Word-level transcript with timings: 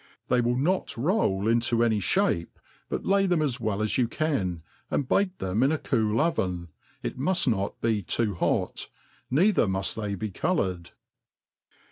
They 0.29 0.41
will 0.41 0.57
not 0.57 0.97
roll 0.97 1.47
Into 1.47 1.83
any 1.83 1.99
fiiape, 1.99 2.47
but 2.89 3.05
lay 3.05 3.27
them 3.27 3.43
as 3.43 3.59
well 3.59 3.83
as 3.83 3.99
you 3.99 4.07
can, 4.07 4.63
and 4.89 5.07
bake 5.07 5.37
them 5.37 5.61
\ti 5.61 5.71
a 5.71 5.77
cool 5.77 6.15
oven^ 6.15 6.69
i| 7.03 7.09
muft 7.09 7.47
not 7.47 7.79
be 7.81 8.03
hot, 8.39 8.89
neither 9.29 9.67
muft 9.67 9.93
they 10.01 10.15
be 10.15 10.31
coloured. 10.31 10.89